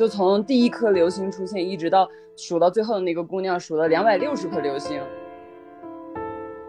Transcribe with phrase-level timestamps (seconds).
[0.00, 4.98] 就从第一颗流星出现，一直到数到最后的那个姑娘，数了两百六十颗流星。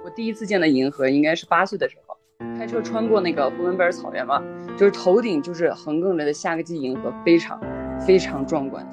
[0.03, 2.17] 我第一次见的银河应该是八岁的时候，
[2.57, 4.43] 开车穿过那个呼伦贝尔草原嘛，
[4.77, 7.57] 就是头顶就是横亘着的夏季银河，非常
[8.05, 8.85] 非常壮观。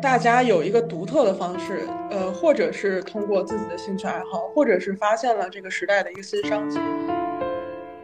[0.00, 6.80] 大家有一个独特的方式，呃，或者是通过自己的兴趣爱好，或者是发现了这个时代的一个新商机。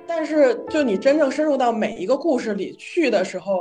[0.08, 3.60] 但是，就你真正深入到每一个故事里去的时候，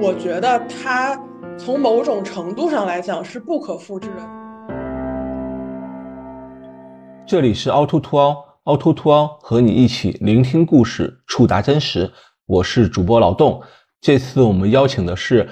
[0.00, 1.20] 我觉得它
[1.58, 4.22] 从某种程度上来讲是不可复制的。
[7.26, 12.10] 这里是凹凸凸凹，凹凸凸凹和你一起聆听故事，触达真实。
[12.46, 13.62] 我是主播劳动，
[14.00, 15.46] 这次我们邀请的是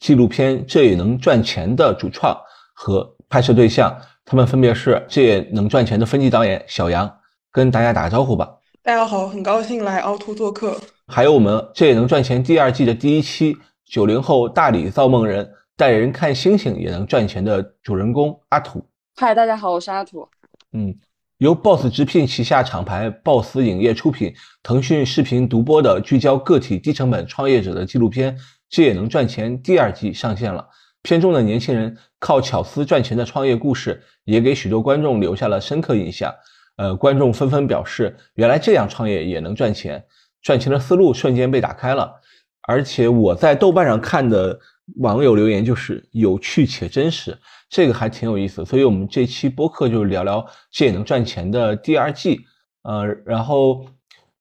[0.00, 2.34] 纪录片《这也能赚钱》的主创
[2.74, 7.10] 和拍摄对象，他们分别是《这也能赚钱》的分级导演小杨，
[7.52, 8.48] 跟大家打个招呼吧。
[8.84, 10.76] 大家好，很高兴来凹凸做客。
[11.06, 18.84] 还有我们这也能赚钱第二季的第一期，九零后大理造梦人带人看星星也能赚钱的主人公阿土。
[19.14, 20.26] 嗨，大家好，我是阿土。
[20.72, 20.92] 嗯，
[21.38, 28.36] 由 BOSS 直聘旗下厂牌 BOSS 影业出品，腾讯视频独播的聚焦个体低成本创业者的纪录片
[28.68, 30.68] 《这也能赚钱》第二季上线了。
[31.02, 36.34] 片中的年轻人靠巧思赚钱的创业故事，也给许多观众留下了深刻印象。
[36.76, 40.04] 呃，观众纷纷表示，原来这样创业也能赚钱，
[40.40, 42.20] 赚钱的思路瞬间被打开了。
[42.62, 44.58] 而且我在豆瓣上看的
[44.96, 47.36] 网友留言就是有趣且真实，
[47.68, 48.64] 这个还挺有意思。
[48.64, 52.40] 所以我们这期播客就聊聊这也能赚钱的第二季。
[52.82, 53.84] 呃，然后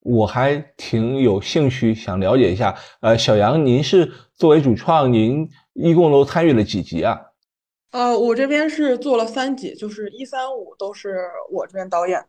[0.01, 7.19] 我还挺有兴趣想了解一下，呃，小杨，您是作为主创，您一共都参与了几集啊？
[7.91, 12.27] 呃，我这边是做了三集，就是一三五都是我这边导演的。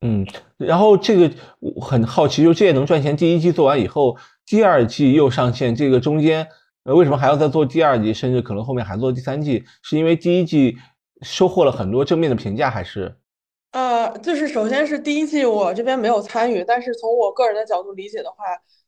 [0.00, 0.26] 嗯，
[0.58, 3.16] 然后这个我很好奇，就这也能赚钱。
[3.16, 6.48] 第一季做完以后，第二季又上线，这个中间
[6.84, 9.64] 呃为什么还要再做第二季，甚至可能后面还做第三季？
[9.80, 10.76] 是因为第一季
[11.22, 13.16] 收获了很多正面的评价，还是？
[13.70, 18.36] 呃，就是首先是第一季我这边没有参与，但是从我个人的角度理解的话，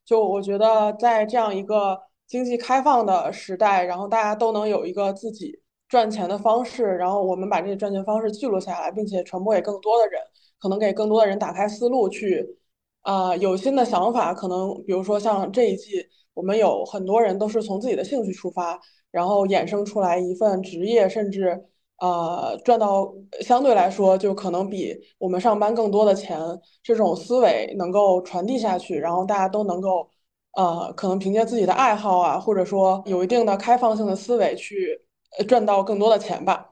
[0.04, 5.60] 就我觉得在这样一个经济开放的时代，然后大家都能有一个自己。
[5.88, 10.20] 赚钱的方式，然后我们把这些赚钱方式记录下来，并且传播给更多的人，
[10.60, 12.58] 可能给更多的人打开思路，去
[13.02, 14.34] 啊有新的想法。
[14.34, 16.04] 可能比如说像这一季，
[16.34, 18.78] 我们有很多人都是从自己的兴趣出发，
[19.10, 21.64] 然后衍生出来一份职业，甚至
[21.98, 26.38] 呃赚到相对来说就可能比我们上班更多的钱。
[26.82, 30.08] 这种思维能够传递下去，然后大家都能够
[30.54, 35.00] 呃可能凭借自己的爱好啊，或者说有一定的开放性的思维去。
[35.46, 36.66] 赚到更多的钱吧。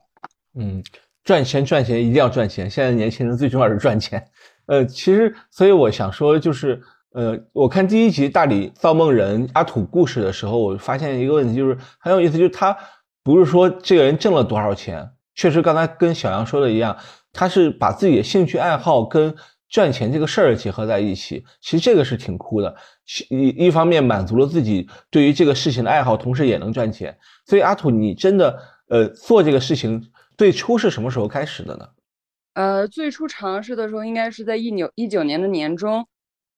[0.55, 0.83] 嗯，
[1.23, 2.69] 赚钱赚钱一定要赚钱。
[2.69, 4.25] 现在年轻人最重要是赚钱。
[4.65, 6.81] 呃，其实，所以我想说，就是，
[7.13, 12.75] 呃，我看第一集《大理造梦人》阿土故事的时候，我发现一个问题，就是很有意思，就是他
[13.23, 16.97] 不是说这个人挣了多少钱，确实刚才跟小杨说的一样，
[17.31, 19.33] 他是把自己的兴趣爱好跟
[19.69, 21.43] 赚钱这个事儿结合在一起。
[21.61, 22.75] 其实这个是挺酷的，
[23.29, 27.17] 一一方面满足了自己对于这个事情的爱好，同时也能赚钱。
[27.45, 31.87] 所以阿土，你真的呃做这个事情最初是什么时候开始的呢？
[32.53, 36.07] 呃，最初尝试的时候应该是在一九一九年的年中，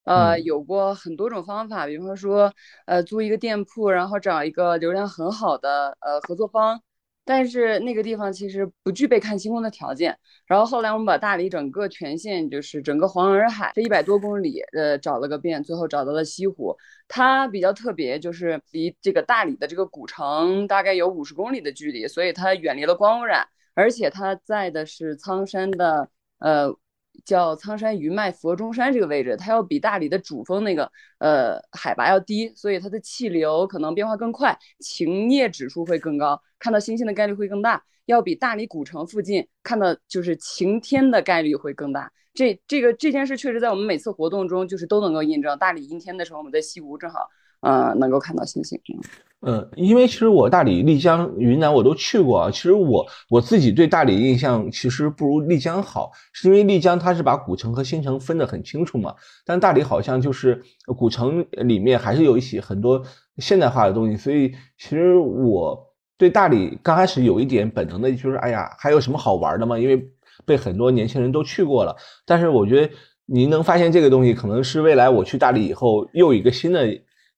[0.06, 2.54] 呃，有过很多种方法，比方说
[2.86, 6.82] 呃租一个店铺，然后找一个流量很好的呃合作方。
[7.30, 10.18] 但是那个地方其实不具备看星空的条件。
[10.48, 16.76] 然后后来我们把大理整个全县，就是整个黄洱海这一百多公里，呃，找了个遍，最后找到了西湖。
[17.08, 26.10] 它比较特别，就是离这个大理的这个古城大概有五十公里的距离，所以它远离了光污染，而且它在的是苍山的，
[26.40, 26.76] 呃。
[27.26, 42.12] 叫苍山余脉佛中山这个位置，它要比大理的主峰那个呃海拔要低，所以它的气流可能变化更快，晴夜指数会更高，看到星星的概率会更大，要比大理古城附近看到就是晴天的概率会更大。
[42.34, 45.58] 这这个这件事确实在我们每次活动中就是都能够印证。
[45.58, 47.28] 大理阴天的时候，我们在西湖正好。
[47.62, 48.80] 呃，能够看到星星。
[49.42, 52.52] 嗯，因为其实我大理、丽江、云南我都去过啊。
[52.52, 59.16] 其实我我自己对大理印象其实不如丽江好，是因为丽江它是把古城和新城分得很清楚嘛。
[59.46, 60.62] 但大理好像就是
[60.98, 63.02] 古城里面还是有一些很多
[63.38, 69.80] 现代化的东西，所以其实我对大理刚开始有一点本能的就是，哎呀，还有什么好玩的吗？
[69.80, 70.06] 因为
[70.46, 71.96] 被很多年轻人都去过了。
[72.26, 72.94] 但是我觉得
[73.26, 76.86] 您能发现这个东西，可能是未来我去大理以后又一个新的。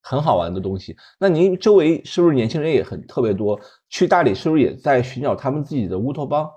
[0.01, 0.95] 很好玩的东西。
[1.19, 3.59] 那您周围是不是年轻人也很特别多？
[3.89, 6.49] 去大理是不是也在寻找他们自己的乌托邦？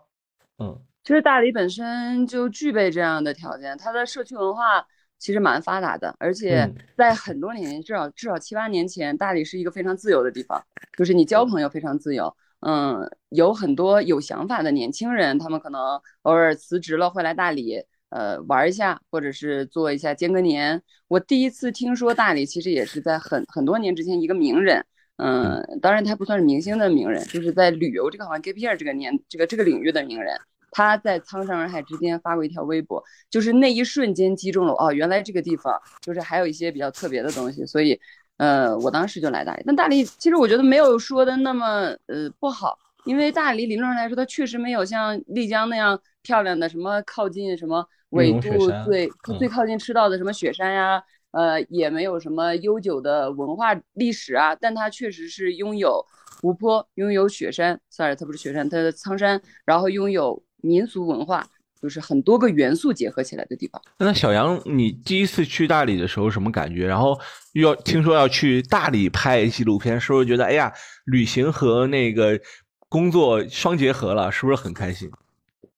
[0.59, 4.87] 嗯，其实大理本身就具备这样的条件，它的社区文化
[5.19, 10.63] 其实蛮发达的，而且在很多年前，至少至少七八年前，大理是一个非常自由的地方，
[10.97, 12.35] 就是你交朋友非常自由。
[12.61, 17.83] 嗯，有很多有想法的年轻人，他们可能偶尔辞职了会来大理，
[18.15, 20.81] 呃，玩一下，或者是做一下间隔年。
[21.09, 24.85] 我第一次听说大理，其实也是在很很多年之前，一个名人，
[25.17, 30.39] 嗯，当然他不算是明星的名人，就是在旅游这个好像 gap year 这个年这个这个领域的名人，
[30.71, 38.01] 他在苍山洱海之间发过一条微博，就是那一瞬间击中了哦，原来这个地方就是还有一些比较特别的东西，所以。
[38.37, 51.03] 呃，我当时就来大理，但大理其实我觉得没有说的那么呃不好，因为大理理论上来说，它确实没有像丽江那样漂亮的什么靠近什么纬度最最靠近赤道的什么雪山呀，
[51.33, 56.05] 呃，也没有什么悠久的文化历史啊，但它确实是拥有
[56.41, 61.47] 湖泊，拥有雪山，sorry，它不是雪山，它的苍山，然后拥有民俗文化。
[61.83, 63.79] 就是很多个元素结合起来的地方。
[63.99, 66.87] 那小杨，你第一次去大理的时候什么感觉？
[66.87, 67.21] 然后
[67.53, 70.73] 又要听说要去大理拍纪录片，是不是觉得哎呀，
[71.05, 72.41] 旅行和那个
[72.89, 75.11] 工作双结合了，是不是很开心？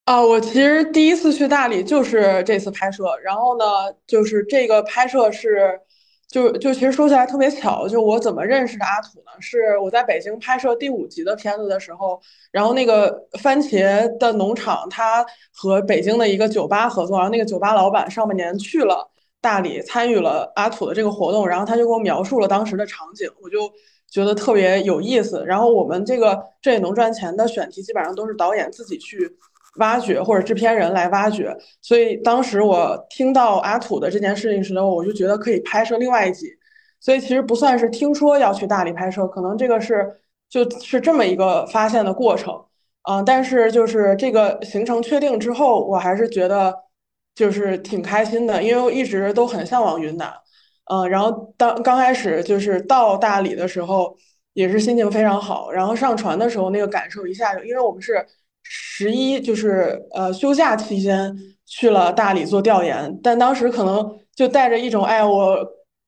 [0.06, 3.64] 啊，我其实第一次去大理就是这次拍摄，然后呢，
[4.06, 5.80] 就是这个拍摄是。
[6.28, 9.30] 就就其实说起来特别巧，就我怎么认识的阿土呢？
[9.40, 12.20] 是我在北京拍摄第五集的片子的时候，
[12.50, 15.24] 然后那个番茄的农场，他
[15.54, 19.08] 和北京的一个酒吧合作，然后那个酒吧老板上半年去了
[19.40, 23.72] 大理，参与了阿土的这个活动，然后他就给我描述了当时的场景，我就
[24.10, 25.44] 觉得特别有意思。
[25.46, 29.30] 然后我们这个这也能赚钱的选题，基本上都是导演自己去。
[29.78, 36.46] 挖掘或者制片人来挖掘，所以当时我听到阿土的这件事情时呢，我就觉得可以拍摄另外一集。
[36.98, 42.64] 所以其实不算是听说要去大理拍摄，可能这个是就是这么一个发现的过程。
[43.08, 46.74] 嗯，但是就是这个行程确定之后，我还是觉得
[47.34, 50.32] 就是挺开心的，因为我一直都很向往云南。
[50.90, 54.16] 嗯，然后当刚开始就是到大理的时候，
[54.54, 55.70] 也是心情非常好。
[55.70, 58.26] 然后上船的时候那个感受一下就，因为我们是。
[58.68, 61.34] 十一就是呃休假期间
[61.66, 65.58] 去了大理做调研，但当时可能就带着一种哎我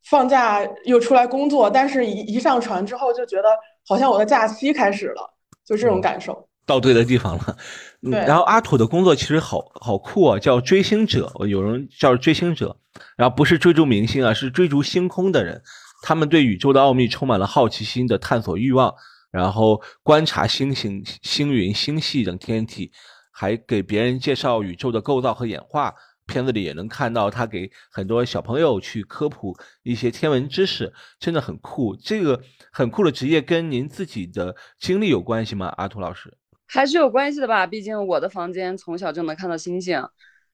[0.08, 3.49] 放假又出来工作，但是一一上船之后就觉得
[3.87, 5.34] 好像我的假期开始了，
[5.66, 6.49] 就这种感受。
[6.66, 7.56] 到对的地方了。
[8.02, 8.12] 对。
[8.26, 12.76] 然后阿土的工作其实好好酷啊，叫追星者，有人叫追星者，
[13.16, 15.62] 然后不是追逐明星啊，是追逐星空的人，
[16.02, 18.94] 他们对宇宙的奥秘充满了好奇心的探索欲望。
[19.31, 22.91] 然后观察星星、星云、星系等天体，
[23.33, 25.95] 还给别人介绍宇宙的构造和演化。
[26.27, 31.97] 片子里也能看到他给很多小朋友去科普一些天文知识，真的很酷。
[31.97, 32.39] 这个
[32.71, 35.73] 很酷的职业跟您自己的经历有关系吗？
[35.79, 36.37] 阿图老师，
[36.67, 37.67] 还是有关系的吧。
[37.67, 40.07] 毕竟我的房间从小就能看到星星，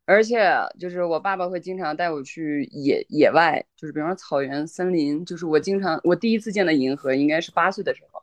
[0.04, 0.48] 而且
[0.78, 5.24] 就是我爸爸会经常带我去野野外，就是比方说草原、森林。
[5.24, 8.13] 就是我经常，我第一次见的银河应该是八岁的时候。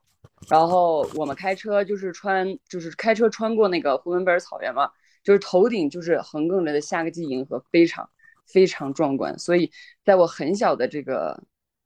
[0.49, 4.89] 然后我们开车就是穿，就是开车穿过那个呼伦贝尔草原嘛，
[5.23, 8.09] 就是头顶就是横亘着的夏季银河，非常
[8.47, 9.37] 非常壮观。
[9.37, 9.71] 所以
[10.03, 11.41] 在我很小的这个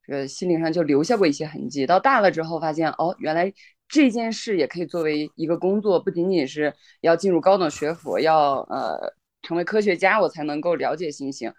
[0.08, 1.86] 这个心灵上就留下过一些痕迹。
[1.86, 3.54] 到大了之后发现，哦，原来
[3.88, 11.54] 这件事也可以作为一个工作，不仅仅是要进入高等学府，要呃成为科学家，我才能够了解星星。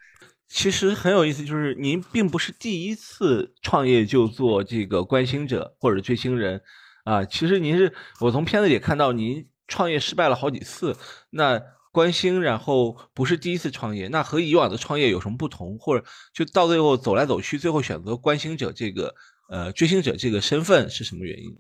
[0.49, 6.63] 其实很有意思，就是您并不是第一次创业就做这个观星者或者追星人。
[7.07, 10.97] 啊，其实您是我从片子里看到您创业失败了好几次，
[11.31, 15.79] 那关心然后不是第一次创业，那和以往的创业有什么不同？
[15.79, 19.15] 或者就到最后走来走去，最后选择关心者这个
[19.49, 21.57] 呃追星者这个身份是什么原因？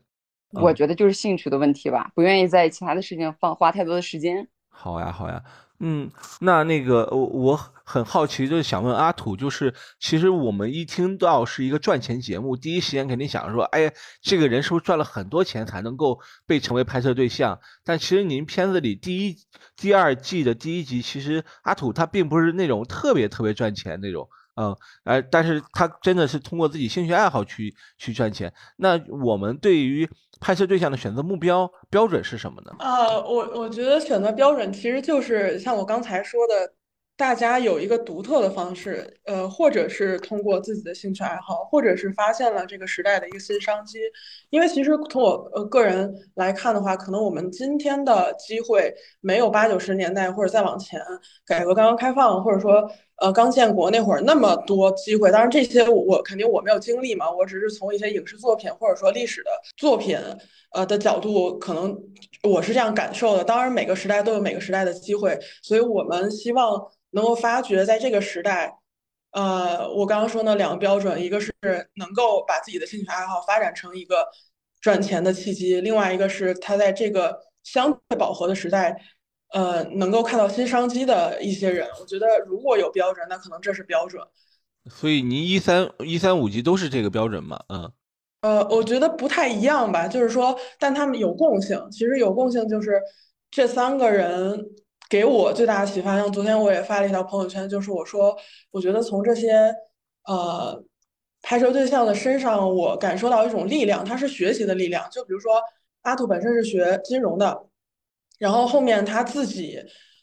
[0.50, 4.49] 我觉得就是兴趣的问题吧，不愿意在其他的事情放花太多的时间。
[4.78, 5.42] 好呀，好呀。
[5.78, 13.92] 嗯，那那个我我很好奇，就是想问阿土，就是其实我们一听到是一个赚钱节目，第一时间肯定想说，哎，
[14.23, 17.59] 这个人是不是赚了很多钱才能够被成为拍摄对象？
[17.85, 19.37] 但其实您片子里第一、
[19.76, 24.28] 第二季的第一集，其实阿土他并不是那种特别特别赚钱那种。
[24.57, 28.53] 嗯，哎，但是他真的是通过自己兴趣爱好去去赚钱。
[28.77, 30.09] 那我们对于
[30.41, 32.73] 拍摄对象的选择目标标准是什么呢？
[32.81, 36.75] 呃，我我觉得选择标准其实就是像我刚才说的。
[37.19, 43.99] 大家有一个独特的方式，呃，或者是通过自己的兴趣爱好，或者是发现了这个时代的一个新商机。
[44.51, 51.01] 因为其实从我呃个人来看的话，可能我们今天的机会没有八九十年代或者再往前
[51.47, 55.30] 改革刚刚开放，或者说呃刚建国那会儿那么多机会。
[55.30, 60.18] 当然这些我肯定我没有经历嘛，我只是从一些影视作品或者说历史的作品
[60.73, 61.96] 呃的角度，可能
[62.42, 63.44] 我是这样感受的。
[63.44, 66.87] 当然每个时代都有每个时代的机会，所以我们希望。
[67.11, 68.70] 能够发掘在这个时代，
[69.30, 71.50] 呃，我刚刚说那两个标准，一个是
[71.94, 74.26] 能够把自己的兴趣爱好发展成一个
[74.82, 79.00] 赚钱的契机，另外一个是他在这个相对饱和的时代，
[79.53, 81.88] 呃，能够看到新商机的一些人。
[82.00, 84.23] 我觉得如果有标准，那可能这是标准。
[84.91, 87.61] 所以您一三一三五级都是这个标准吗？
[87.69, 87.93] 嗯。
[88.43, 91.81] 呃，我觉得不太一样吧，就是说，但他们有共性。
[91.91, 93.00] 其实有共性就是
[93.50, 94.65] 这三个人
[95.09, 96.17] 给我最大的启发。
[96.17, 98.37] 像昨天我也发了一条朋友圈，就是我说，
[98.71, 99.75] 我觉得从这些
[100.26, 100.81] 呃
[101.43, 105.09] 拍摄对象的身上，我感受到一种力量，它是学习的力量。
[105.11, 105.61] 就比如说
[106.03, 107.67] 阿土本身是学金融的，
[108.38, 109.78] 然后后面他自己。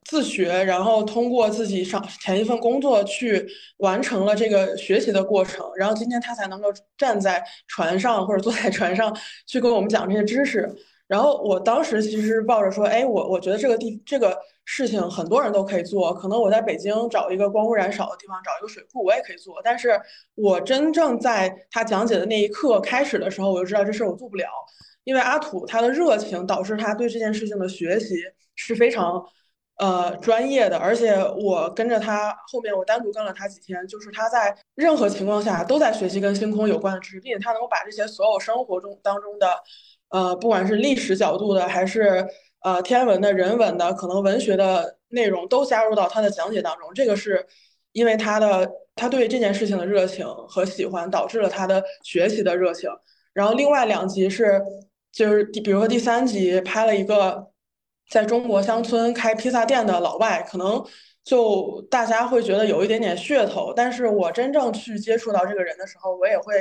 [0.06, 6.68] 自学，然后通过自己上前一份工作去完成了这个学习的过程，然后今天他才能够
[6.98, 9.18] 站在船上或者坐在船上
[9.48, 10.70] 去跟我们讲这些知识。
[11.08, 19.62] 然后我当时其实抱着说，哎，我我觉得这个地这个事情很多人都可以做，可能我在北京找一个光污染少的地方，找一个水库，我也可以做。
[19.64, 19.98] 但是
[20.36, 24.50] 我真正在他讲解的那一刻开始的时候，我就知道这事我做不了，
[25.04, 28.16] 因为阿土他的热情导致他对这件事情的学习
[28.56, 29.24] 是非常。
[29.78, 39.48] 呃，专业的，而且我跟着他后面，我单独跟了他几天，就是他在任何情况下都在学习跟星空有关的知识，并且他能够把这些所有生活中当中的，
[40.10, 42.24] 呃，不管是历史角度的，还是
[42.62, 46.94] 呃天文的、人文的，可能文学的内容都加入到他的讲解当中。
[46.94, 47.44] 这个是
[47.94, 52.92] 因为他的他对这件事情的热情和喜欢，导致了他的学习的热情。
[53.34, 54.62] 然后另外两集是，
[55.14, 57.54] 就是比如说第三集拍了一个。
[58.10, 60.84] 在中国乡村开披萨店的老外，可能
[61.24, 63.74] 就大家会觉得有一点点噱头。
[63.74, 66.54] 但是我真正去接触到这个人的时候，我也会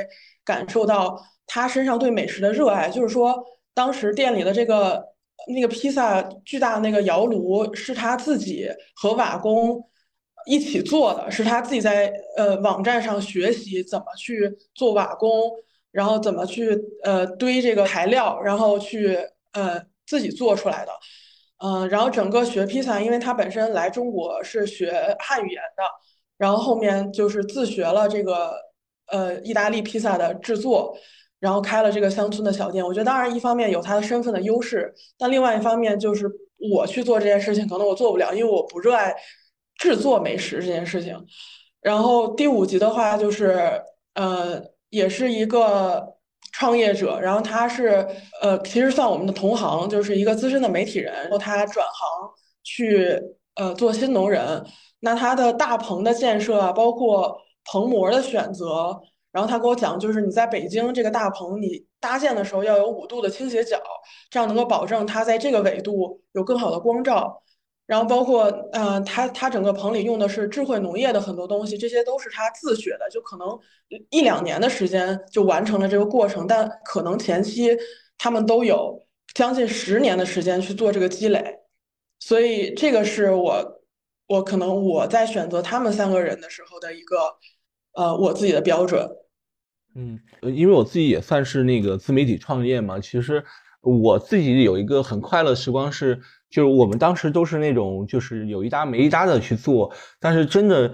[0.43, 2.89] 感受到他身上对美食的热爱。
[2.89, 3.35] 就是说，
[3.73, 5.03] 当时店里的这个
[5.53, 9.83] 那个披萨巨大的那个窑炉，是他自己和瓦工
[10.47, 15.29] 一起做的，是他自己在呃网站上学习怎么去做瓦工，
[15.93, 19.17] 然后怎么去呃堆这个材料，然后去
[19.53, 20.91] 呃自己做出来的。
[21.59, 25.83] 嗯，然后整个学披萨，因为他本身来中国是学汉语言的，
[26.37, 28.53] 然后后面就是自学了这个
[29.07, 30.93] 呃意大利披萨的制作，
[31.39, 32.85] 然后开了这个乡村的小店。
[32.85, 36.29] 我觉得当然一方面有他的身份的优势，但另外一方面就是
[36.73, 39.15] 我去做这件事情，可能我做不了，因为我不热爱
[39.77, 41.17] 制作美食这件事情。
[41.79, 43.81] 然后第五集的话就是
[44.15, 44.61] 呃
[44.93, 46.13] 也是一个。
[46.55, 48.05] 创业者，然后他是
[48.39, 51.11] 呃，其实算我们的同行，就是一个资深的媒体人。
[51.11, 52.29] 然后他转行
[52.63, 53.19] 去
[53.55, 54.63] 呃做新农人。
[54.99, 57.35] 那他的大棚的建设啊，包括
[57.65, 58.95] 棚膜的选择，
[59.31, 63.81] 然后他给我讲，就是你在北京这个大棚，你搭建的时候要有五度的倾斜角，
[64.29, 67.41] 这样能够保证它在这个纬度有更好的光照。
[67.93, 73.47] 然后包括，呃，他他整个棚里用的是智慧农业的很多东西，这些都是他自学的，就可能
[74.09, 77.69] 一两年的时间就完成了这个过程，但可能前期
[78.17, 78.99] 他们都有
[79.35, 81.59] 将近十年的时间去做这个积累，
[82.19, 83.83] 所以这个是我
[84.25, 87.15] 我可能我在选择他们三个人的时候的一个
[87.91, 89.07] 呃我自己的标准。
[89.93, 93.45] 嗯，因为我自己也算是那个自媒体创业嘛，其实
[93.81, 96.19] 我自己有一个很快乐时光是。
[96.53, 100.93] 就是我们当时都是那种，就是有一搭没一搭的去做，但是真的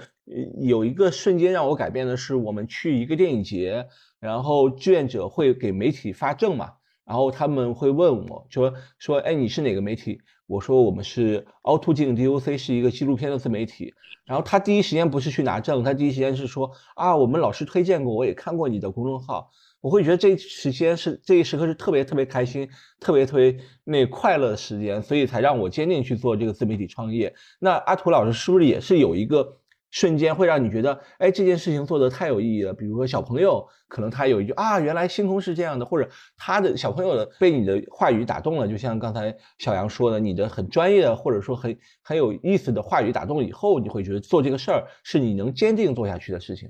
[0.61, 3.85] 有一个瞬间让我改变的是，我们去一个电影节，
[4.21, 6.75] 然后志愿者会给媒体发证嘛，
[7.05, 10.21] 然后他们会问我说说，哎，你是哪个媒体？
[10.47, 13.93] 我说我们是凹凸镜 DOC，是一个纪录片的自媒体。
[14.23, 19.51] 然后他第一时间不是去拿证，他第一时间是说啊，我们老师推荐过，我也看过你的公众号。
[19.81, 22.67] 我会觉得这时间是这一时刻是特别特别开心、
[22.99, 27.33] 特别特别那快乐的时间，所以才让我坚定去做这个自媒体创业。
[27.59, 29.57] 那阿图老师是不是也是有一个
[29.91, 32.73] 瞬间会让你觉得，哎，这件事情做的太有意义了？
[32.73, 46.69] 比如说小朋友可能他有一句啊，原来星空是这样的，或者他的小朋友的被你的话语打动了，就像刚才小杨说的，你的很专业或者说很很有意思的话语打动以后，你会觉得做这个事儿是你能坚定做下去的事情。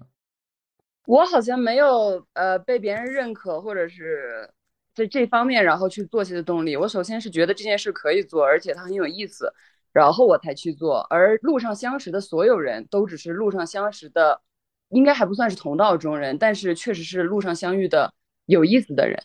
[1.06, 4.50] 我好像没有呃被别人认可，或者是
[4.94, 6.76] 在这方面，然后去做些的动力。
[6.76, 9.52] 我首先是觉得这件事可以做，而且它很有意思，
[9.92, 11.00] 然后我才去做。
[11.10, 14.42] 而路上相识的所有人都只是路上相识的，
[14.90, 18.14] 应该还不算是同道中人，但是确实是路上相遇的
[18.46, 19.24] 有意思的人。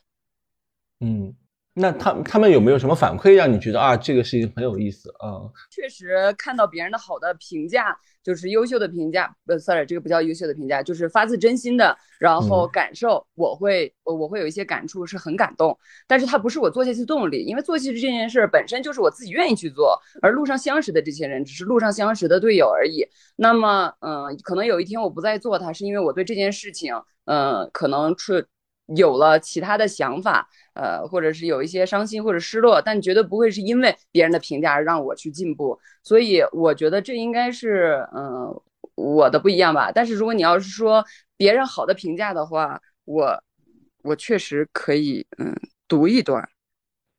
[1.01, 1.35] 嗯，
[1.77, 5.43] 那他他们有没有什么反馈让你觉得啊这个事情很有意思啊？
[5.71, 15.77] 确实看到别人的好的评价，就是优秀的评价，呃，sorry，这个不叫优秀的评价，就是发自真心的，然后感受，我会我会有一些感触，是很感动。
[16.07, 23.05] 但是它不是我做下去动力，因为做下去这件事本身就是我自己愿意去做，而路上相识的这些人只是路上相识的队友而已。
[23.35, 28.47] 那么，嗯，可能有一天我不再做它，是因为我对这件事情，嗯，可能是
[28.87, 30.49] 有了其他的想法。
[30.75, 35.79] 呃，或者是有一些伤心或者失落，但绝对不会是因为别人的评价而让我去进步。
[36.03, 38.61] 所以我觉得这应该是，嗯，
[38.97, 39.93] 我的不一样吧。
[39.93, 41.05] 但是如果你要是说
[41.37, 43.41] 别人好的评价的话，我
[44.03, 45.55] 我确实可以，嗯，
[45.87, 46.49] 读一段。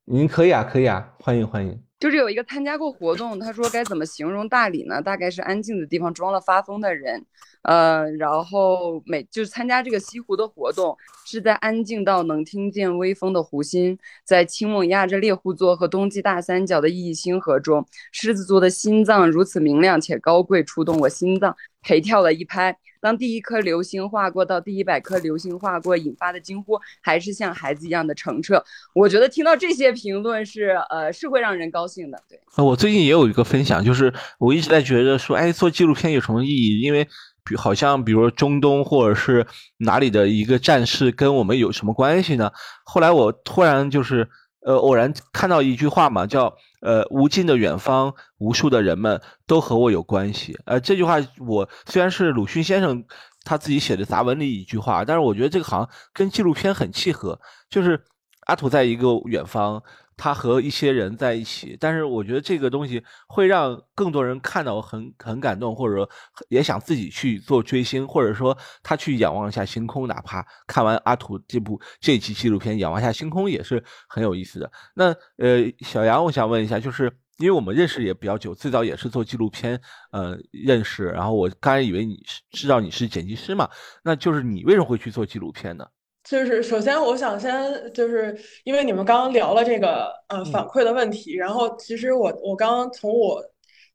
[0.03, 1.84] 您可以啊，可以啊，欢迎欢迎。
[1.99, 5.01] 就是有一个参加过活动，他说该怎么形容大理呢？
[5.01, 7.25] 大概是安静的地方装了发疯的人。
[7.63, 22.75] 呃，然后每就是参加这个西湖的活动，是在安静到能听见微风的湖心，在清梦压着猎户座和冬季大三角的熠熠星河中，狮子座的心脏如此明亮且高贵，触动我心脏，陪跳了一拍。
[22.99, 28.61] 当第一颗流星划过，到第一百颗流星划过，引发的惊呼，还是像孩子一样的澄澈。
[28.95, 32.19] 我觉得听到这些评论是，呃，是会让人高兴的。
[32.27, 36.81] 对，我最近也有一个分享，就是我一直在觉得说，哎，做纪录片有什么意义？
[36.81, 37.07] 因为。
[37.47, 39.45] 比好像，比如说中东或者是
[39.77, 42.51] 哪里的一个战事，跟我们有什么关系呢？
[42.83, 44.27] 后来我突然就是
[44.65, 50.57] 呃偶然看到一句话嘛，叫呃无尽的远方，无数的人们都和我有关系。
[50.65, 53.05] 呃这句话我虽然是鲁迅先生
[53.43, 58.03] 他自己写的杂文里一句话，但是我觉得这个好像跟纪录片很契合，就是
[58.47, 59.81] 阿土在一个远方。
[60.17, 66.09] 他和一些人在一起，但是我觉得这个东西会让更多人看到很很感动，或者说
[66.49, 74.71] 也想自己去做追星，或者说他去仰望一下星空，哪怕看完阿土这部这期纪录片《仰望一下星空》也是很有意思的。
[74.93, 79.81] 那呃，小杨，我想问一下，就是因为我们认识也比较久，最早也是做纪录片
[80.11, 83.69] 呃认识，然后我刚才以为你是知道你是剪辑师嘛，
[84.03, 85.85] 那就是你为什么会去做纪录片呢？
[86.27, 87.53] 就是首先，我想先
[87.93, 93.39] 就是因为你们刚刚聊了这个呃反馈的问题，然后其实我我刚刚从我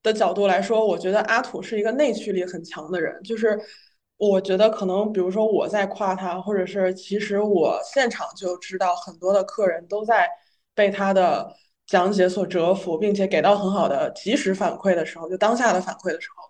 [0.00, 3.58] 的角度来说，我觉得阿土是一个内驱力很强的人，就是
[4.16, 10.28] 我觉得可能比如说我在夸他，或者是其实我现场就知道很多的客人都在
[10.72, 11.52] 被他的
[11.88, 16.44] 讲解所折服，并且给到很好的及时反馈的时候，就当下的反馈的时候，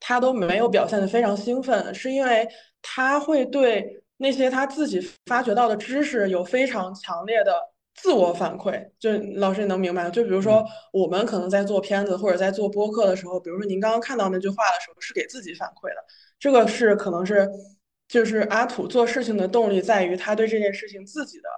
[0.00, 2.48] 他都没有表现的非常兴奋，是因为
[2.80, 4.02] 他会对。
[4.18, 7.52] 那些他自己发掘到的知识有非常强烈的
[7.94, 10.10] 自我反馈，就老师你能明白？
[10.10, 16.04] 就比如说我们可能在做片子或者在做播客的时候，比如说您刚刚看到那句话的时候，是给自己反馈的。
[16.38, 17.48] 这个是可能是
[18.08, 21.48] 就是阿土做事情的动力在于他对这件事情自己的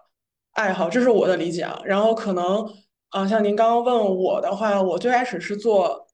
[0.53, 1.81] 爱好，这是我的理解啊。
[1.85, 2.66] 然后可能
[3.09, 6.07] 啊，像您刚刚问我的话，我最开始是做，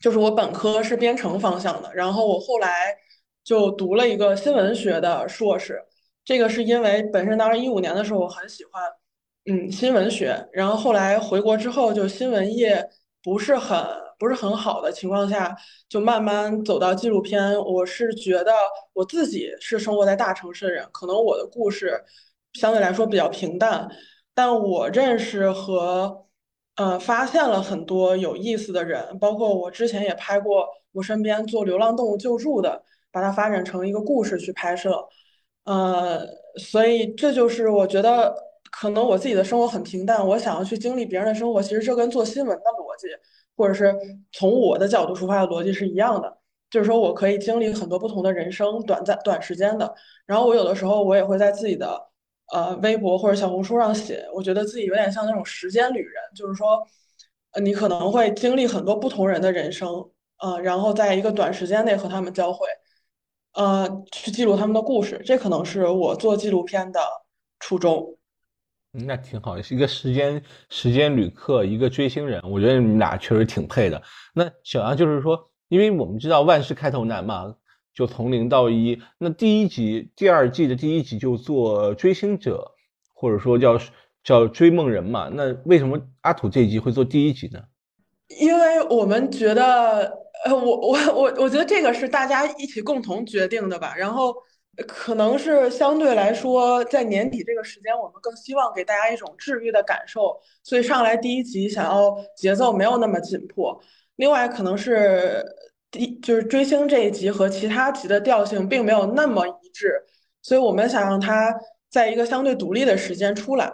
[0.00, 2.96] 就是我本科是编程方向的，然后我后来。
[3.44, 5.82] 就读了一个新闻学的硕士，
[6.24, 8.82] 这个是因为本身当时一五年的时候我很喜欢，
[9.46, 12.86] 嗯，新闻学，然后后来回国之后就新闻业
[13.22, 13.84] 不是很
[14.18, 15.56] 不是很好的情况下，
[15.88, 17.54] 就慢慢走到纪录片。
[17.58, 18.52] 我是觉得
[18.92, 22.04] 我自己是生活在大城市的人，可能我的故事
[22.52, 23.88] 相对来说比较平淡，
[24.34, 26.26] 但我认识和
[26.76, 32.84] 呃发现了很多有意思的人，包括我之前也拍过我身边做流浪动物救助的。
[33.12, 35.06] 把它发展成一个故事去拍摄，
[35.64, 38.34] 呃，所以这就是我觉得
[38.70, 43.08] 可能我自己的生活很平淡，我想要去经历别人的生活，其实这跟做新闻的逻辑，
[43.56, 43.94] 或者是
[44.32, 46.38] 从我的角度出发的逻辑是一样的，
[46.70, 49.92] 就是说我可以经历很多不同的人生，短暂短时间的。
[50.26, 52.00] 然后我有的时候我也会在自己的
[52.52, 56.86] 呃微博或者小红书上写，我觉得自己有点像那种时间旅人，就是说，
[57.52, 59.88] 呃，你可能会经历很多不同人的人生，
[60.40, 62.66] 呃，然后在一个短时间内和他们交汇。
[63.54, 67.00] 呃，去记录他们的故事，这可能是我做纪录片的
[67.58, 68.16] 初衷。
[68.92, 74.02] 那挺好，一个时间时间旅客，一个追星人，我觉得你们俩确实挺配的。
[74.34, 77.54] 那小杨就是说，因为我们知道万事开头难嘛，
[77.94, 79.00] 就从零到一。
[79.18, 82.72] 那第一集、第二季的第一集就做追星者，
[83.14, 83.80] 或者说叫
[84.24, 85.28] 叫追梦人嘛。
[85.32, 87.62] 那为什么阿土这一集会做第一集呢？
[88.38, 90.18] 因为我们觉得。
[90.42, 93.94] 呃，我我我我觉得这个是大家一起共同决定的吧。
[93.94, 94.34] 然后
[94.88, 103.78] 可能是相对来说，在年底这个时间，我们更希望给大家一种治愈的感受，所以上来第一集想要节奏没有那么紧迫。
[104.16, 105.44] 另外，可能是
[105.90, 110.02] 第就是追星这一集和其他集的调性并没有那么一致，
[110.40, 111.54] 所以我们想让它
[111.90, 113.70] 在一个相对独立的时间出来。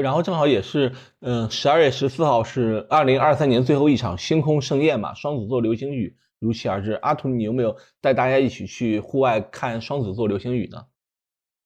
[0.00, 6.92] 然后正好也是，嗯，十二月十四号是二零二三年最后一场星空盛宴嘛，双子座流星雨如期而至。
[6.92, 10.84] 阿图，你有没有带大家一起去户外看双子座流星雨呢？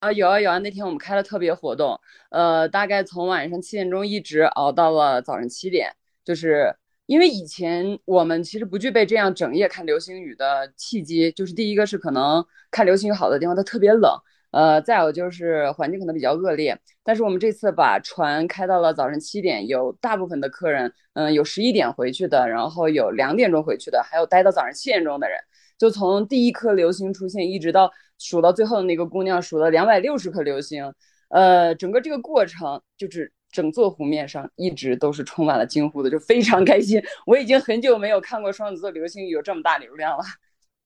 [0.00, 1.98] 啊，有啊有啊，那天我们开了特别活动，
[2.30, 5.92] 呃，大概从晚上七点钟一直熬到了早上七点，
[6.24, 6.72] 就是
[7.06, 14.10] 因为以前我们其实不具备这样整夜看流星雨的契机，就是第一个是可能看流星雨好的地方它特别冷。
[14.50, 25.38] 呃，再有就是环境可能比较恶劣，但是我们这次把船开到了早上七点，有大部分的客人，嗯，有十一点回去的，然后有两点钟回去的，还有待到早上七点钟的人，
[25.76, 30.92] 就从第一颗流星出现，一直到数到最后的那个姑娘数了两百六十颗流星，
[31.28, 37.02] 呃，整个这个过程就是整座湖面上一直都是充满了惊呼的，就非常开心。
[37.26, 40.24] 我已经很久没有看过双子座流星雨有这么大流量了。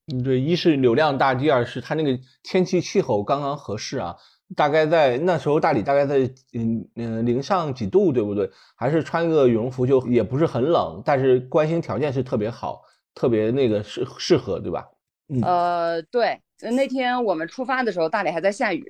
[0.06, 4.16] 嗯，对，一是流量大，第二是它那个天气气候刚刚合适啊，
[4.56, 6.18] 大概在那时候大理大概在
[6.54, 8.50] 嗯嗯零上几度，对不对？
[8.74, 12.82] 还是穿个羽绒服就也不是很冷，但是观星条件是特别好，
[13.14, 14.88] 特别那个适适合，对吧？
[15.28, 16.40] 嗯，呃，对，
[16.72, 18.84] 那天我们出发的时候，大理还在下雨。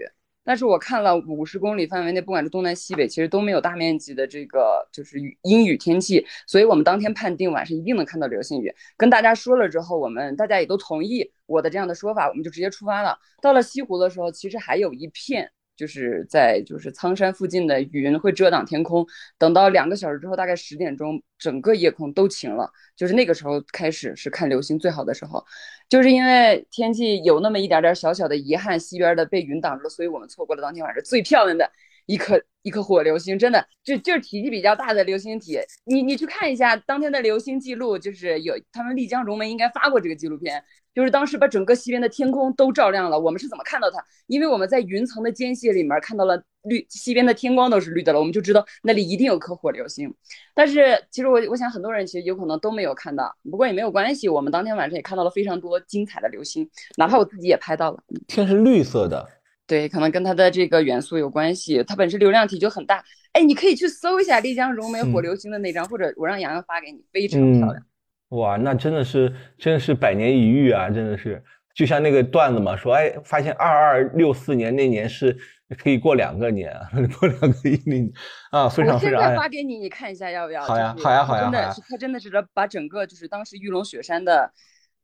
[0.44, 8.74] 但是我看了五十公里范围内，不管是东南西北，其实都没有大面积的这个就是雨阴雨天气，所以我们当天判定晚上一定能看到流星雨。
[8.96, 13.18] 跟大家说了之后，我们大家也都同意我的这样的说法，我们就直接出发了。
[13.40, 15.50] 到了西湖的时候，其实还有一片。
[15.82, 19.04] 就是在就是苍山附近的云会遮挡天空，
[19.36, 22.70] 等到两个小时之后，大概十点钟，整个夜空都晴了。
[22.94, 25.44] 就是那个时候开始是看流星最好的时候，
[25.88, 31.68] 就是因为天气有那么一点点小小的遗憾，西边的被云挡住了，所以我们错过了当天晚上最漂亮的
[32.06, 33.38] 一颗一颗火流星。
[33.38, 40.62] 真的就就是体积比较大的流星体，你你去看一下当天的流星记录，就是有他们丽江融媒应该发过这个纪录片。
[40.94, 43.98] 就是当时把整个西边的天空都照亮了，我们是怎么看到它？
[44.26, 50.14] 因为我们在云层的间隙里面看到了绿，西边的天光都是绿的了，我们就知道那里一定有颗火流星。
[50.54, 58.02] 但是其实我我想很多人其实有可能都没有看到，不过也没有关系，我们当天晚上也看到了非常多精彩的流星，哪怕我自己也拍到了。
[58.28, 59.26] 天是绿色的，
[59.72, 63.02] 对，可能跟它的这个元素有关系，它本身流量体就很大。
[63.32, 67.82] 哎，你可以去搜一下丽江融媒火流星的那张，或者我让洋洋发给你，非常漂亮。
[68.28, 70.90] 哇，那真的是真的是百年一遇啊！
[70.90, 71.42] 真的是，
[71.74, 75.34] 就像那个段子嘛，说哎，发现二二六四年那年是
[75.78, 76.70] 可以过两个年，
[77.18, 78.12] 过两个一零
[78.50, 79.16] 啊，非常非常。
[79.16, 80.62] 我现在发给你，你看一下要不要？
[80.66, 81.44] 好呀，好呀，好呀。
[81.44, 84.52] 真的是，他真的是把整个就是当时玉龙雪山的，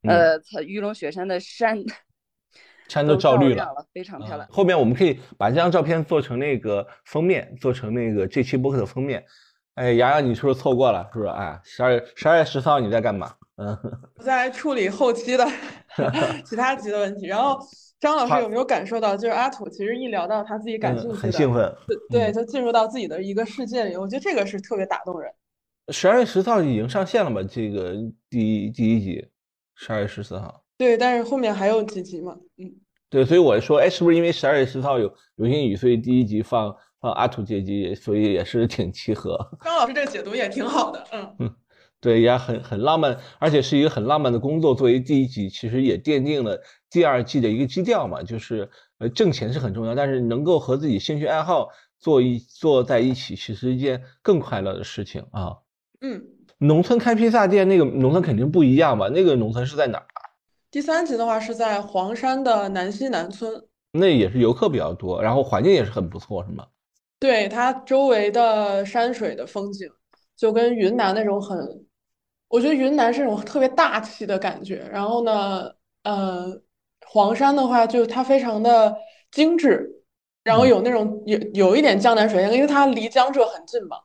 [0.02, 1.82] 呃，玉龙雪山的山
[2.88, 4.48] 山都照绿了，非常漂亮。
[4.50, 9.24] 后面我们可以把这张照片做成那个封面，做成那个这期播客的封面。
[9.74, 11.08] 哎，洋洋，你是不是错过了？
[11.12, 11.30] 是不是？
[11.30, 13.32] 哎，十二月十二月十四号你在干嘛？
[13.56, 13.78] 嗯，
[14.18, 15.46] 我在处理后期的
[16.44, 17.26] 其他级的问题。
[17.26, 17.58] 然后
[18.00, 21.72] 张老师有没有感受到，就是阿土其实一聊到他自己感兴趣的，很兴奋，
[22.10, 23.96] 对，就进入到自己的一个世界里。
[23.96, 25.30] 我觉得这个是特别打动人。
[25.90, 27.40] 十二月十四号已经上线了吧？
[27.42, 27.94] 这个
[28.28, 29.28] 第一第一集，
[29.74, 30.62] 十二月十四号。
[30.78, 32.36] 对，但是后面还有几集嘛？
[32.56, 32.72] 嗯，
[33.10, 36.74] 对，所以我说，哎，是不是因为十二月十四号有流星雨，所以第一集放？
[37.00, 39.38] 放，阿土阶级，所以也是挺契合。
[39.64, 41.54] 张老师这个解读也挺好的，嗯嗯，
[42.00, 44.74] 对，也很很浪漫，而且是一个很浪漫的工作。
[44.74, 46.60] 作为第一集，其实也奠定了
[46.90, 51.68] 第二季的一个基调嘛，就是呃，挣钱是很重要，但是能够和自己兴趣爱好
[52.00, 55.54] 做一做在一起，其实一件更快乐的事情啊。
[56.00, 56.20] 嗯，
[56.58, 59.08] 农村开披萨店，那个农村肯定不一样吧？
[59.08, 60.06] 那个农村是在哪儿？
[60.70, 63.50] 第三集的话是在黄山的南溪南村，
[63.92, 66.66] 那也是游客比较多，然后环境也是很不错，是吗？
[67.18, 69.88] 对它周围的山水的风景，
[70.36, 71.58] 就跟云南那种很，
[72.48, 74.86] 我觉得云南是那种特别大气的感觉。
[74.92, 76.60] 然后呢，呃，
[77.06, 78.94] 黄山的话，就它非常的
[79.30, 79.90] 精致，
[80.44, 83.96] 然后有那种有有一点江南水乡，因为它离江浙很近嘛。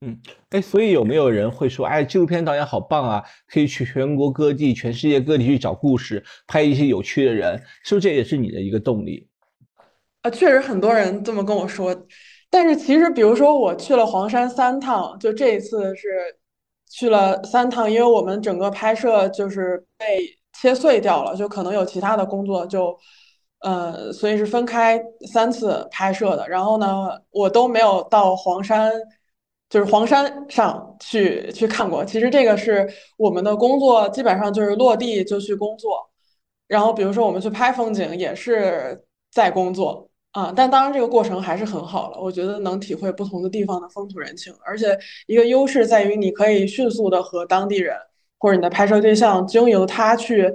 [0.00, 0.16] 嗯，
[0.50, 9.28] 哎，所以有没有人会说，哎，纪录片导演好棒啊，可以去全国各地、全世界各地去找故事，拍一些有趣的人，是不是这也是你的一个动力？
[10.22, 11.94] 啊，确实很多人这么跟我说。
[12.50, 16.08] 但是其实，比如说我去了黄山三趟，就这一次是
[16.88, 20.20] 去了三趟，因为我们整个拍摄就是被
[20.52, 22.96] 切碎掉了，就可能有其他的工作，就
[23.60, 24.98] 呃，所以是分开
[25.32, 26.48] 三次拍摄的。
[26.48, 28.90] 然后呢，我都没有到黄山，
[29.68, 32.04] 就是黄山上去去看过。
[32.04, 36.08] 其实这个是我们的工作，基本上就是落地就去工作。
[36.66, 39.02] 然后比如说我们去拍风景，也是
[39.32, 40.08] 在工作。
[40.32, 47.96] 啊，但当然这个过程还是很好了，我觉得能体会不同的地方的风土人情，而且一个优势在于你可以迅速的和当地人
[48.38, 50.52] 或者你的拍摄对象经由他去，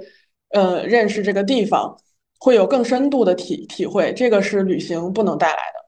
[0.50, 1.94] 呃，认识这个地方，
[2.38, 5.84] 会有更深度的体体会，这个是旅行不能带来的。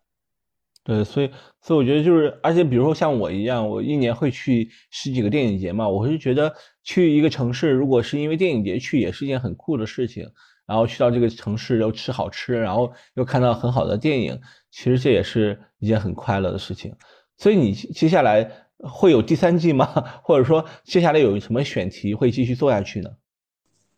[0.84, 1.30] 对，所以
[1.66, 10.24] 所以我觉得就是，而且比如说像我一样，我一年会去十几个电影节嘛，我是觉得去一个城市，如果是因为电影节去，也是一件很酷的事情。
[10.64, 16.94] 然后去到这个城市又吃好吃，然后又看到很好的电影，其实这也是一件很快乐的事情。
[17.36, 18.48] 所以你接下来
[18.78, 19.86] 会有第三季吗？
[20.22, 23.10] 或者说接下来有什么选题会继续做下去呢？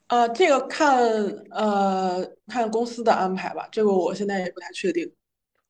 [0.06, 0.98] 呃，这个看
[1.50, 5.10] 呃看公司的安排吧，这个我现在也不太确定。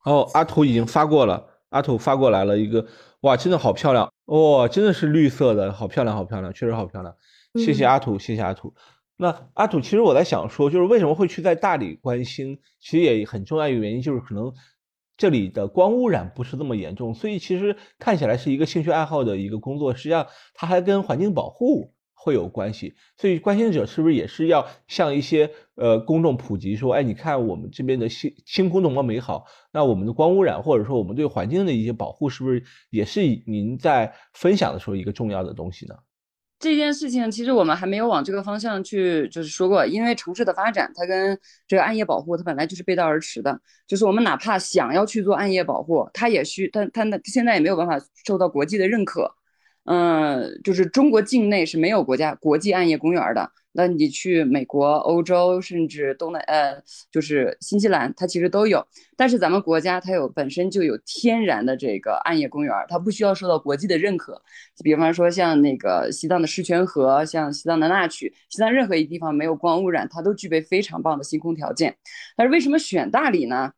[0.05, 2.85] 哦，阿图已经发过了，阿土发过来了一个，
[3.21, 7.15] 哇，真的好漂亮，哇，真的是绿色的，好漂亮，好漂亮，确实好漂亮。
[7.55, 8.73] 谢谢阿土，谢谢阿土。
[9.17, 14.53] 那阿土，其实我在想说，就是为什么会去在大理观星，其实也很重要一个原因，就是可能
[15.17, 21.93] 这里的光污染不是这么严重，所以其实看起来是一个兴趣爱好的一个工作，实际上它还跟环境保护。
[22.21, 35.95] 会有关系，所以关心者是不是也是要向一些呃公众普及说，哎，你看我们这边的星星空多么美好，那我们的光污染或者说我们对环境的一些保护，是不是也是您在分享的时候一个重要的东西呢？
[36.59, 49.33] 这件事情其实我们还没有往这个方向去就是说过，因为城市的发展它跟这个暗夜保护它本来就是背道而驰的，就是我们哪怕想要去做暗夜保护，它也需它它现在也没有办法受到国际的认可。
[49.91, 53.51] 嗯，就是中国境内是没有国家国际暗夜公园的。
[53.71, 56.79] 那你去美国、欧洲，甚至东南呃，
[57.11, 58.85] 就是新西兰，它其实都有。
[59.17, 64.39] 但是咱们国家它有本身就有天然的这个暗夜公园，它不需要受到国际的认可。
[64.83, 71.97] 比方说像那个西藏的狮泉河，像西藏的那曲，西藏任何一个地方没有光污染，它都具备非常棒的星空条件。
[72.37, 73.71] 但是为什么选大理呢？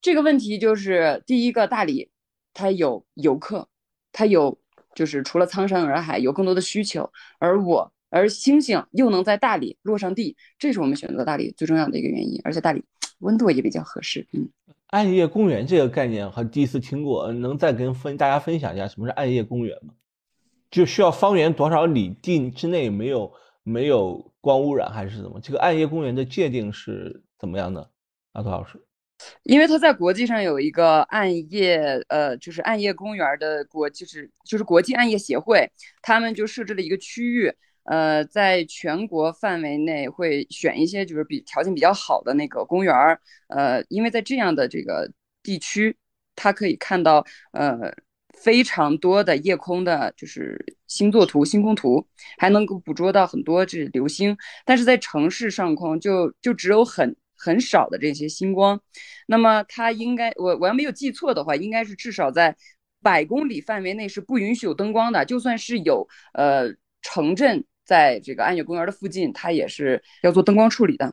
[0.00, 2.10] 这个问题就是第一个，大理
[2.54, 3.68] 它有游客，
[4.12, 4.60] 它有。
[4.96, 12.40] 就是除了苍山洱海有更多的需求，而我而星星又能在大理落上地，这是我们选择大理最重要的一个原因。
[12.42, 12.82] 而且大理
[13.20, 14.26] 温度也比较合适。
[14.32, 14.48] 嗯，
[14.86, 19.92] 暗夜公园这个概念还第一次听过，能再跟分大家分享一下什么是暗夜公园吗？
[20.70, 23.32] 就需要方圆多少里地之内没有
[23.62, 25.38] 没有光污染还是怎么？
[25.40, 27.90] 这个暗夜公园的界定是怎么样的？
[28.32, 28.82] 阿杜老师。
[29.44, 35.70] 因为它在国际上有一个暗夜，呃，就是暗夜公园的国，就是就是国际暗夜协会，
[36.02, 37.52] 他们就设置了一个区域，
[37.84, 42.94] 呃，在全国范围内会选一些就是比条件比较好的那个公园，
[43.48, 45.10] 呃，因为在这样的这个
[45.42, 45.96] 地区，
[46.34, 47.92] 它可以看到呃
[48.34, 52.06] 非常多的夜空的，就是星座图、星空图，
[52.38, 57.16] 还能够捕捉到很多这流星，但是在城市上空就就只有很。
[57.36, 58.80] 很少的这些星光，
[59.26, 62.56] 那么它应该我我要没有记错的话，应该是至少在
[63.02, 65.24] 百公里范围内是不允许有灯光的。
[65.24, 71.12] 就算是有呃城镇在这个暗夜公园的附近，它也是要做灯光处理的。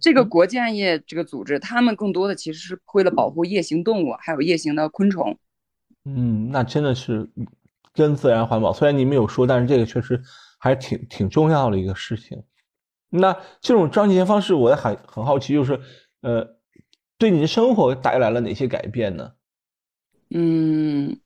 [0.00, 5.38] 这个国际暗夜这个组织，他们更多的其实是为了保护夜行动物，还有夜行的昆虫。
[6.04, 7.28] 嗯，那真的是
[7.94, 8.72] 跟自然环保。
[8.72, 10.20] 虽然你没有说，但是这个确实
[10.58, 12.42] 还是挺挺重要的一个事情。
[13.14, 15.78] 那这种赚钱方式，我也很很好奇，就是，
[16.22, 16.56] 呃，
[17.18, 19.32] 对你的生活带来了哪些改变呢？
[20.30, 21.20] 嗯，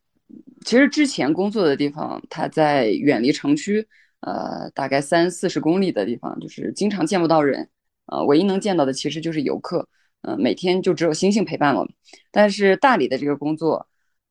[0.64, 3.87] 其实之前工作的地方，它在远离城区，
[4.20, 7.70] 呃，大概三四十公里的地方，就是经常见不到人，
[8.07, 9.88] 呃，唯一能见到的其实就是游客，
[10.22, 11.88] 呃，每天就只有星星陪伴我。
[12.33, 13.87] 但是大理的这个工作。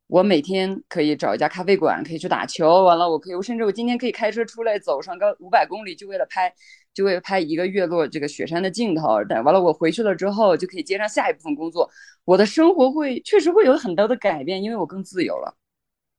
[0.07, 2.83] 我每天可以找一家咖啡馆，可以去打球。
[2.83, 6.53] 完了，我可以，我甚至我今天可以开车出来走上个五百公里，就为了拍，
[6.95, 9.23] 就会拍一个月落这个雪山的镜头。
[9.25, 11.87] 等完了，我回去了之后，就可以接上下一部分工作。
[12.23, 15.55] 我的生活会确实会有很多的改变，因为我更自由了，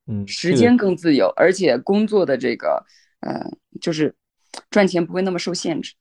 [0.07, 2.81] 嗯，时间更自由，而且工作的这个，
[3.19, 3.43] 呃，
[3.81, 4.15] 就是
[4.69, 5.93] 赚钱不会那么受限制。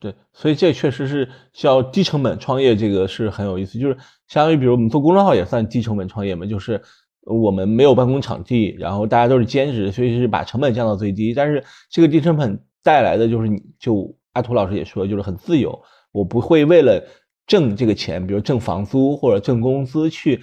[0.00, 3.78] 对，所以这确实是叫低成本创业，这个是很有意思。
[3.78, 6.82] 就是相当于，比如我们做公众号也算低成本创业嘛，就是
[7.20, 11.32] 我们没有办公场地，然后大家都是兼职，所以是把成本降到最低。
[11.32, 15.80] 但是这个低成本带来的就是，你就阿图老师也说，就是很自由。
[16.12, 17.02] 我不会为了
[17.46, 20.42] 挣这个钱，比如挣房租或者挣工资去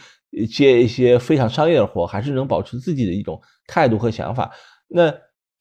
[0.49, 4.52] 接一些非常商业的活，还是能保持自己的一种态度和想法。
[4.88, 5.13] 那。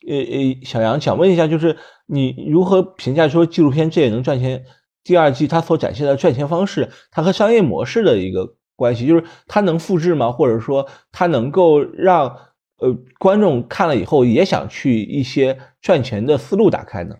[0.07, 4.65] 呃呃，小杨想问一下，就是你如何评价说纪录片这也能赚钱？
[5.03, 10.31] 第二季它所展现的赚钱方式，它和商业模式的一个关系，就是它能复制吗？
[10.31, 12.33] 或者说它能够让
[12.79, 17.17] 呃观众看了以后也想去一些赚钱的思路打开呢？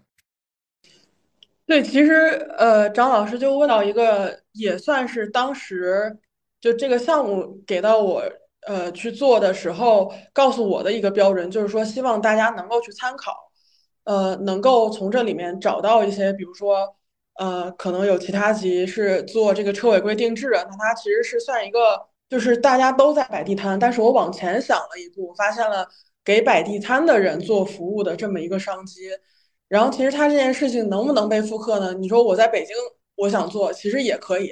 [1.67, 2.13] 对，其实
[2.57, 6.19] 呃，张老师就问到一个，也算是当时
[6.61, 8.23] 就这个项目给到我。
[8.67, 13.33] 呃，去做的时候，告诉我的一个标准就是说，希望大家能够去参考，
[14.05, 16.97] 呃，能够从这里面找到一些，比如说，
[17.39, 25.87] 呃，可能有其他集是做这个车尾规定制的，那它其实是算一个就是大家都在摆地摊，但是我往前想了一步，发现了
[26.25, 29.09] 给摆地摊的人做服务的这么一个商机。
[29.69, 31.93] 然后其实他这件事情能不能被复刻呢？
[31.95, 32.75] 你说我在北京，
[33.17, 34.51] 我想做，其实也可以。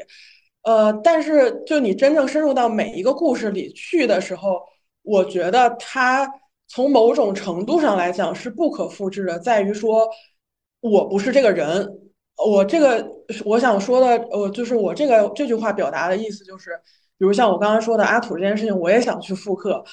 [0.62, 4.60] 呃，但是就你真正深入到每一个故事里去的时候，
[5.02, 6.28] 我觉得它
[6.68, 10.08] 从某种程度上来讲是不可复制的，在于说
[10.80, 11.88] 我不是这个人。
[12.36, 13.10] 我这个
[13.46, 16.78] 我想说的，呃，就是我这个这句话表达的意思就是，
[17.18, 19.84] 比如像我刚刚说的阿土这件事情，我也想去复刻，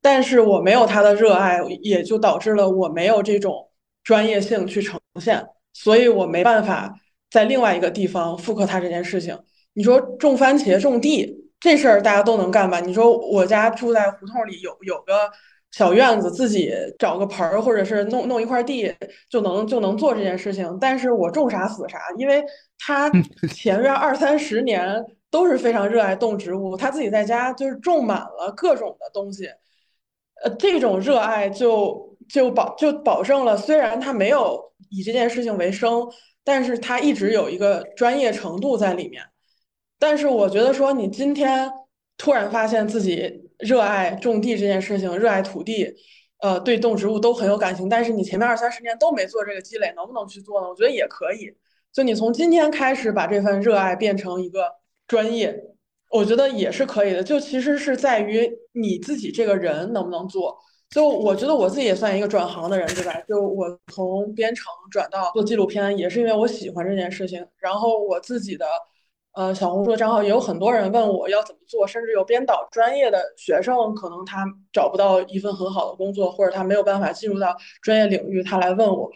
[0.00, 3.68] 但是我没有他的热爱，也就导致了我没有这种。
[4.04, 6.92] 专业性去呈现，所以我没办法
[7.30, 9.38] 在另外一个地方复刻他这件事情。
[9.74, 12.80] 你说种番茄、种地这事儿大家都能干吧？
[12.80, 15.30] 你说我家住在胡同里，有有个
[15.70, 18.92] 小院子，自己找个盆儿或者是弄弄一块地
[19.30, 20.76] 就能就能做这件事情。
[20.80, 22.42] 但是我种啥死啥，因为
[22.80, 23.08] 他
[23.54, 25.00] 前面二三十年
[25.32, 29.48] 都是非常热爱动植物，他自己在家就是种满了各种的东西。
[30.44, 32.12] 呃，这种热爱就。
[32.28, 36.08] 就保就保证了，虽然他没有以这件事情为生，
[36.44, 39.22] 但是他一直有一个专业程度在里面。
[39.98, 41.70] 但是我觉得说，你今天
[42.16, 45.94] 突然发现自己热爱种地这件事情，热爱土地，
[46.40, 50.68] 呃，对动植物都很有感情，但是你前面二三十年都没做这个积累，能不能去做呢？
[50.68, 51.54] 我觉得也可以。
[51.92, 54.72] 就你从今天开始把这份热爱变成一个
[55.12, 55.54] 专业，
[56.10, 57.22] 我觉得也是可以的。
[57.22, 60.56] 就其实是在于你自己这个人能不能做。
[60.88, 63.12] 就我觉得我自己也算一个转行的人，对吧？
[63.28, 67.46] 就我从编程转到做纪录片，也是因为我喜欢这件事情。
[67.58, 68.64] 然后我自己的
[69.34, 79.10] 呃小红书的账号也有很多人问我要怎么做，甚至有编导专业的学生，可能他找不到一份很好的工作，或者他没有办法进入到专业领域，他来问我。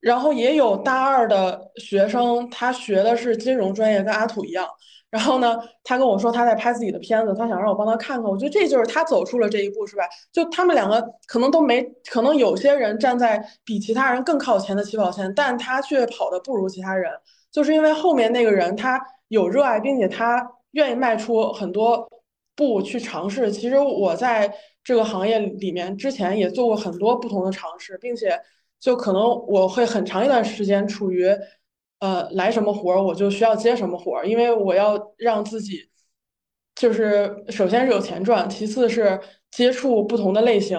[0.00, 4.68] 然后也有大二的学生，他学的是金融专业，跟阿土一样。
[5.14, 8.28] 然后呢，他跟我说他在拍自己的片子，他想让我帮他看看。
[8.28, 10.02] 我觉得这就是他走出了这一步，是吧？
[10.32, 17.12] 就他们两个可能都没，可能有些人站在比其他人更靠前的起跑线，但他却跑得不如其他人，
[17.52, 22.10] 就是因为后面那个人他有热爱，并且他愿意迈出很多
[22.56, 23.52] 步去尝试。
[23.52, 28.36] 其实我在这个行业里面之前也做过很多不同的尝试，并且
[28.80, 31.28] 就可能我会很长一段时间处于。
[32.04, 35.88] 呃，来什么活儿我就需要接什么活儿，因为我要让自己，
[36.74, 39.18] 就是首先是有钱赚，其次是
[39.50, 40.78] 接触不同的类型，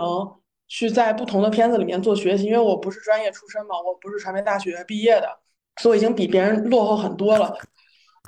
[0.67, 2.43] 去在不同的片子里面做学习。
[2.45, 5.27] 因为我不是专业出身嘛，我不是传媒大学毕业的，
[5.81, 7.57] 所以已经比别人落后很多了。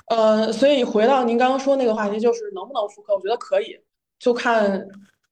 [0.08, 3.14] 呃，所以回到您刚刚说那个话题，就是能不能复刻？
[3.14, 3.78] 我觉得可以，
[4.18, 4.84] 就看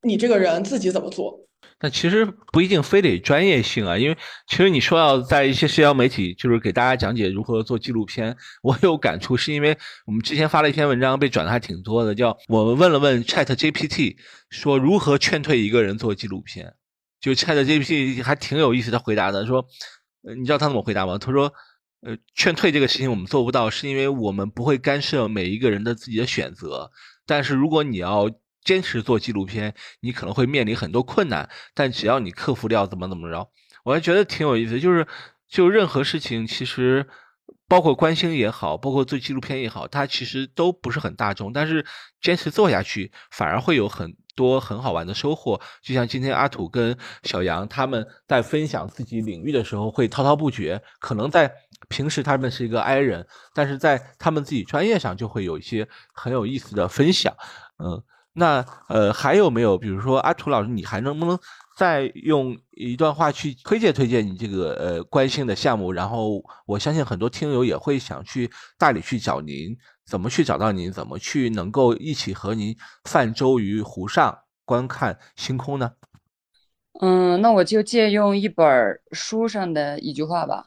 [0.03, 1.37] 你这个人自己怎么做。
[1.79, 4.17] 但其实不一定非得专业性啊，因为
[4.49, 14.17] 其实你说要在一些社交媒体，就是给大家讲解如何做纪录片，我有感触，是因为我们之前发了一篇文章，被转的还挺多的，叫我们问了问 Chat GPT，
[14.49, 16.73] 说如何劝退一个人做纪录片，
[17.21, 19.67] 就 Chat GPT 还挺有意思，他回答的说，
[20.35, 21.19] 你知道他怎么回答吗？
[21.19, 21.53] 他说，
[22.01, 26.91] 呃，劝退这个事情我们做不到，是因为我们不会干涉每一个人的自己的选择，
[27.27, 28.31] 但是如果你要。
[28.67, 33.49] 坚持做纪录片，你可能会面临很多困难，但只要你克服掉怎么怎么着，
[33.85, 34.81] 我还觉得挺有意思。
[34.81, 35.07] 就是，
[35.49, 37.07] 就任何事情，其实
[37.69, 41.87] 包括观星也好，包括做纪录片也好，它其实都不是很大众，但是
[42.21, 45.61] 坚持做下去，反而会有很多很好玩的收获。
[45.81, 50.83] 就像今天阿土跟小杨他们在分享自己领域的时候，会滔滔不绝。
[50.99, 51.49] 可能在
[51.89, 53.25] 平时他们是一个 I 人，
[53.55, 57.33] 但是在他们自己专业上就会有一些很有意思的分享。
[57.79, 58.03] 嗯。
[58.39, 59.79] 那呃还有没有？
[59.79, 61.39] 比如说阿图老师，你还能不能
[61.75, 65.91] 再用一段话去推荐推荐你这个呃关心的项目？
[65.91, 70.93] 然后我相信很多听友也会想去大理去找您，怎么去找到您？
[70.93, 75.93] 怎么去能够一起和您泛舟于湖上观看星空呢？
[77.01, 80.67] 嗯，那我就借用一本书上的一句话吧。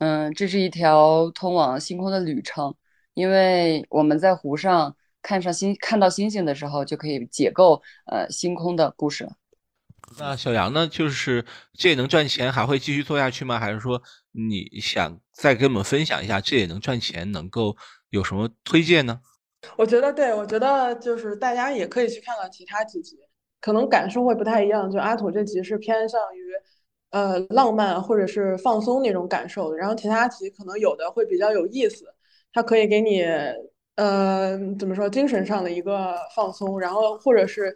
[0.00, 2.74] 嗯，这是一条通往星空的旅程，
[3.14, 4.94] 因为我们在湖上。
[5.26, 9.32] 看上星看到星星的时候，就可以解构呃星空的故事了。
[10.20, 10.86] 那小杨呢？
[10.86, 13.58] 就是这也能赚钱，还会继续做下去吗？
[13.58, 17.76] 还是说你想再跟我们分享一下这也能赚钱，能够
[18.10, 19.20] 有什么推荐呢？
[19.76, 23.18] 我觉得对，我觉得就是大家也可以去看看其他几集，
[23.60, 24.88] 可能感受会不太一样。
[24.88, 26.40] 就阿土这集是偏向于
[27.10, 32.04] 呃浪漫或者是放松那种感受的，然后其他集可能有的会比较有意思，
[32.52, 33.24] 它可以给你。
[33.96, 35.08] 呃，怎么说？
[35.08, 37.74] 精神上的一个放松，然后或者是，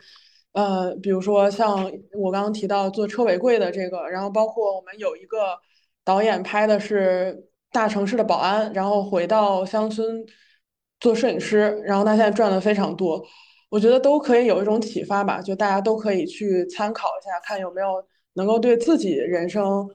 [0.52, 5.58] 呃，比如说像我刚刚提到做车尾柜的这个，然后包括我们有一个
[6.04, 10.24] 导演拍的是大城市的保安，然后回到乡村
[11.00, 13.24] 做摄影师，然后他现在赚的非常多。
[13.70, 18.04] 我觉得都可以有一种启发吧，就大家都可以去参考一下，看有没有
[18.34, 19.88] 能够对自己人生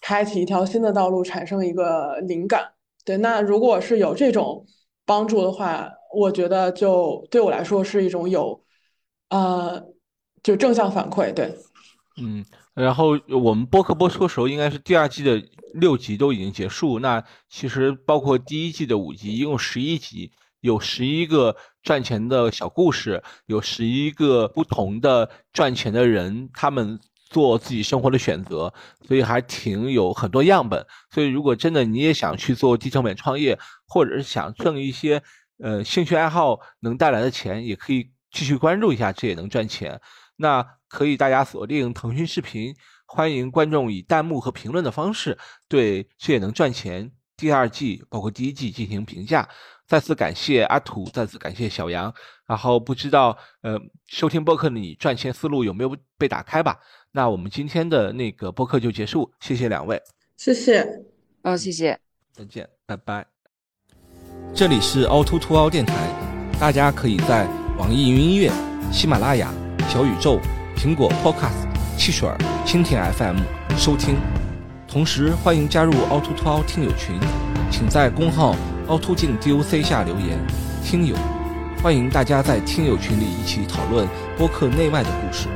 [0.00, 2.72] 开启一条新的道路产生一个灵感。
[3.04, 4.66] 对，那如果是有这种
[5.10, 8.62] 帮助的话，我觉得就对我来说是一种有，
[9.30, 9.84] 呃，
[10.40, 11.34] 就正向反馈。
[11.34, 11.52] 对，
[12.22, 12.44] 嗯，
[12.74, 15.42] 然后我们播客播出的时候，应该是第二季的
[15.74, 17.00] 六集都已经结束。
[17.00, 20.30] 那其实包括第一季的五集，一共十一集。
[20.60, 27.00] 有十一个赚钱的小故事，有十一个不同的赚钱的人，他们
[27.30, 28.70] 做自己生活的选择，
[29.08, 30.84] 所以还挺有很多样本。
[31.10, 35.22] 所以如果真的你也想去做低成本创业，或者是想挣一些
[35.58, 40.00] 呃兴趣爱好能带来的钱，也可以继续关注一下，这也能赚钱。
[40.36, 42.74] 那可以大家锁定腾讯视频，
[43.06, 49.48] 欢迎观众以弹幕和评论的方式对这也能赚钱第二季包括第一季进行评价。
[49.90, 52.14] 再次感谢阿土，再次感谢小杨。
[52.46, 53.76] 然后不知道，呃，
[54.06, 56.78] 收听播客的你赚钱思路有没有被打开吧？
[57.10, 60.00] 那我们今天的那个播客就结束，谢谢两位，
[60.36, 60.86] 谢谢，
[61.42, 61.98] 哦，谢谢，
[62.32, 63.26] 再见，拜拜。
[64.54, 65.92] 这里是凹凸凸凹电台，
[66.60, 68.48] 大家可以在网易云音乐、
[68.92, 69.52] 喜马拉雅、
[69.88, 70.38] 小宇宙、
[70.76, 71.66] 苹果 Podcast、
[71.98, 72.28] 汽水、
[72.64, 73.38] 蜻蜓 FM
[73.76, 74.14] 收听，
[74.86, 77.18] 同时欢迎加入凹凸凸凹听友群，
[77.72, 78.54] 请在公号。
[78.90, 80.36] 凹凸镜 DOC 下留言，
[80.82, 81.14] 听友，
[81.80, 84.04] 欢迎大家在听友群里一起讨论
[84.36, 85.46] 播客内外的故事。